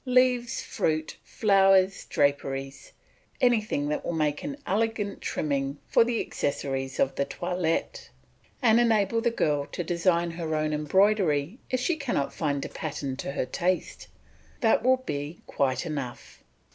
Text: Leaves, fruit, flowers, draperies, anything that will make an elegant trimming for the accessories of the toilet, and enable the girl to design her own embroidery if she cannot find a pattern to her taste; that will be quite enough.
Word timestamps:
Leaves, 0.07 0.63
fruit, 0.63 1.15
flowers, 1.23 2.05
draperies, 2.05 2.91
anything 3.39 3.87
that 3.89 4.03
will 4.03 4.11
make 4.15 4.41
an 4.43 4.57
elegant 4.65 5.21
trimming 5.21 5.77
for 5.87 6.03
the 6.05 6.19
accessories 6.19 6.99
of 6.99 7.13
the 7.13 7.23
toilet, 7.25 8.09
and 8.63 8.79
enable 8.79 9.21
the 9.21 9.29
girl 9.29 9.67
to 9.67 9.83
design 9.83 10.31
her 10.31 10.55
own 10.55 10.73
embroidery 10.73 11.55
if 11.69 11.79
she 11.79 11.95
cannot 11.95 12.33
find 12.33 12.65
a 12.65 12.69
pattern 12.69 13.15
to 13.15 13.33
her 13.33 13.45
taste; 13.45 14.07
that 14.61 14.81
will 14.81 14.97
be 14.97 15.39
quite 15.45 15.85
enough. 15.85 16.41